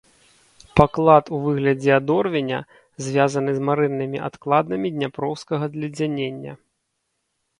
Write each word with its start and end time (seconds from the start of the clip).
Паклад 0.79 1.25
у 1.37 1.41
выглядзе 1.43 1.91
адорвеня 1.99 2.59
звязаны 3.07 3.51
з 3.57 3.63
марэннымі 3.67 4.23
адкладамі 4.31 4.87
дняпроўскага 4.97 5.65
зледзянення. 5.75 6.53